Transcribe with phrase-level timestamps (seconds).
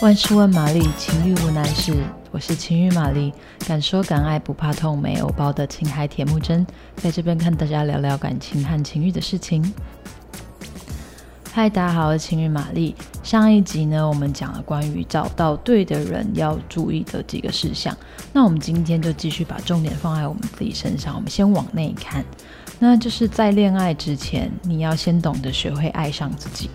[0.00, 1.92] 万事问玛丽，情欲无难事。
[2.30, 3.32] 我是情欲玛丽，
[3.66, 6.64] 敢说敢爱不怕痛，没有包的情海铁木真，
[6.94, 9.74] 在这边跟大家聊聊感情和情欲的事情。
[11.52, 12.94] 嗨，大家好，我是情欲玛丽。
[13.24, 17.96] 上一集呢，我们讲了关于找到对的人要注意的几个事项。
[18.32, 21.16] 那我们今天就继续把重点放在我们自己身上。
[21.16, 22.24] 我们先往内看，
[22.78, 26.70] 那就是在恋爱之前，你要先懂得学会爱上自己。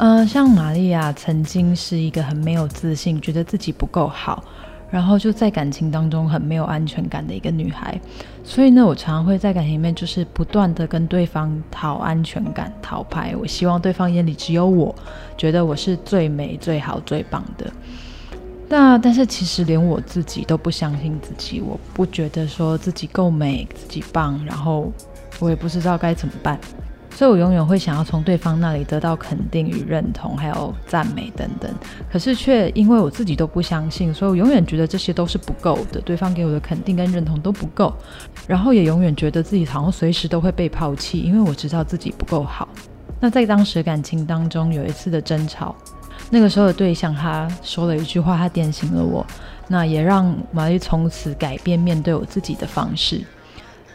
[0.00, 4.42] 呃，像玛利亚曾经是一个很没有自信，觉得自己不够好，
[4.90, 8.00] 然后就在感情当中很没有安全感的一个女孩。
[8.42, 13.36] 所以呢，我常常会在感情里面就是不断的跟对方讨安全感、讨拍。
[13.38, 14.94] 我希望对方眼里只有我，
[15.36, 17.70] 觉得我是最美、最好、最棒的。
[18.70, 24.90] 那但是其实连我自己都不相信自己，我不觉得说自己够美、自己棒，然后
[25.40, 26.58] 我也不知道该怎么办。
[27.20, 31.70] 所以我永远会想要从对方那里得到肯定与认同，还有赞美等等。
[32.10, 36.00] 可是却因为我自己都不相信，所以我永远觉得这些都是不够的。
[36.00, 37.92] 对方给我的肯定跟认同都不够，
[38.46, 42.66] 然后也永远觉得自己好像随时都会被抛弃，因为我知道自己不够好。
[43.20, 45.76] 那在当时感情当中有一次的争吵，
[46.30, 49.26] 那个时候的对象他说了一句话，他点醒了我，
[49.68, 53.20] 那也让玛丽从此改变面对我自己的方式。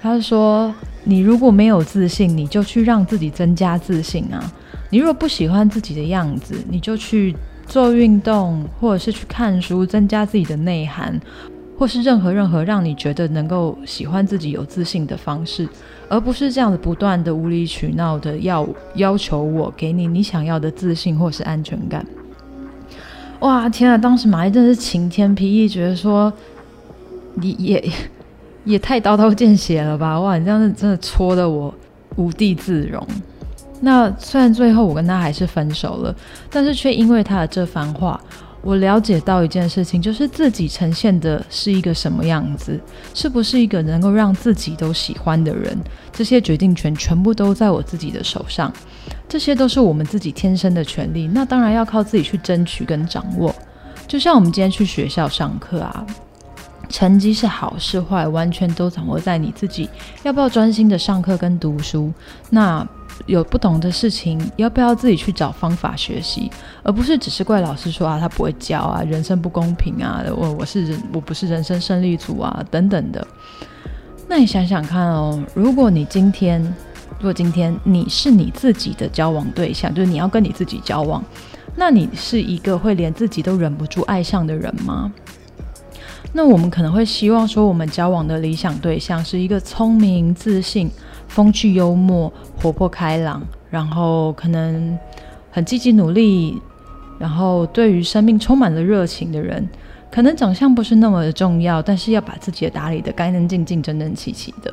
[0.00, 4.52] 他说：“你如果没有自信，你就去让自己增加自信啊！
[4.90, 7.34] 你如果不喜欢自己的样子，你就去
[7.66, 11.20] 做运动，或者是去看书，增加自己的内涵，
[11.76, 15.68] 或是任何任何让你觉得能够喜欢自己、有自信的方式，
[16.08, 22.06] 而不是这样子不断的无理取闹的要要求我给你你想要的自信或是安全感。”
[23.40, 23.98] 哇，天啊！
[23.98, 26.32] 当时马丽真的是晴天霹雳，觉得说
[27.34, 27.92] 你也。
[28.68, 30.20] 也太刀刀见血了吧！
[30.20, 31.74] 哇，你这样子真的戳得我
[32.16, 33.04] 无地自容。
[33.80, 36.14] 那虽然最后我跟他还是分手了，
[36.50, 38.20] 但是却因为他的这番话，
[38.60, 42.78] 我了解到一件事情，就是自己呈现的是一个什么样子，
[43.14, 45.74] 是不是一个能够让自己都喜欢的人？
[46.12, 48.70] 这些决定权全部都在我自己的手上，
[49.26, 53.54] 这些都是我们自己天生的权利，那当然要靠自己去争取跟掌握。
[54.06, 56.04] 就像我们今天去学校上课啊。
[56.88, 59.88] 成绩是好是坏，完全都掌握在你自己。
[60.22, 62.12] 要不要专心的上课跟读书？
[62.50, 62.86] 那
[63.26, 66.50] 有不懂的事情，要不要自己去找方法学习？
[66.82, 73.26] 而不是只是怪老师说啊，他不会教啊，人生不公平啊，我我是人，我不是人生胜利组啊，等等的。
[74.28, 76.62] 那你想想看哦，如果你今天，
[77.18, 81.24] 如果今天你是你自己的交往对象，就是你要跟你自己交往，
[81.74, 85.12] 那你是一个会连自己都忍不住爱上的人吗？
[86.32, 90.90] 那我们可能会希望说，我们交往的理想对象是一个聪明、自信、
[91.26, 94.96] 风趣幽默、活泼开朗，然后可能
[95.50, 96.60] 很积极努力，
[97.18, 99.68] 然后对于生命充满了热情的人。
[100.10, 104.72] 可能长相不是那么的重要，但是要把自己打理得干干净净、整整齐齐的。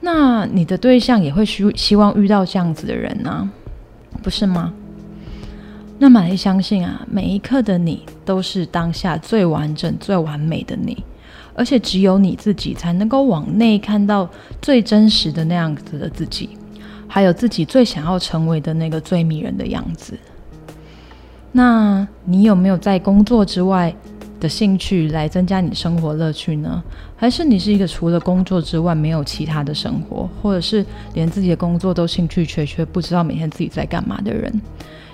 [0.00, 3.50] 那你的对象也会希希望遇到这样子的人呢、
[4.22, 4.72] 不是吗？
[5.98, 11.02] 那玛丽相信啊，每一刻的你都是当下最完整、最完美的你，
[11.54, 14.28] 而且只有你自己才能够往内看到
[14.60, 16.50] 最真实的那样子的自己，
[17.08, 20.18] 还有自己最想要成为的那个最迷人的样子。
[21.52, 23.94] 那你有没有在工作之外
[24.38, 26.84] 的兴趣来增加你生活乐趣呢？
[27.16, 30.84] 还是你是一个除了工作之外没有其他的生活，或者是
[31.14, 34.60] 连自己的工作都兴趣缺缺，不知道每天自己在干嘛的人？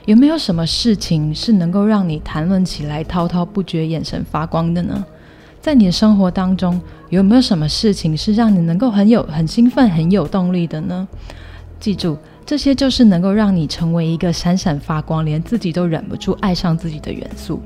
[0.04, 5.04] 有没有什么事情是能够让你谈论起来滔滔不绝、眼神发光的呢？
[5.60, 11.06] 在你的生活当中，有没有什么事情是让你能够很有、很兴奋、很有动力的呢？
[11.78, 17.62] 记住，这些就是能够让你成为一个闪闪发光、连自己都忍不住爱上自己的元素。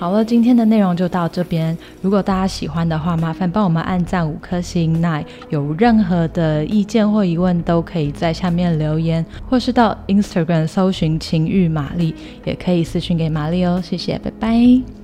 [0.00, 1.76] 好了，今天的内容就到这边。
[2.00, 4.98] 如果大家喜欢的话，麻烦帮我们按赞五颗星。
[4.98, 12.14] 那有任何的意见或疑问，都可以在下面留言，或是到 Instagram 搜寻情欲玛丽，
[12.46, 13.78] 也可以私讯给玛丽哦。
[13.84, 14.99] 谢谢，拜拜。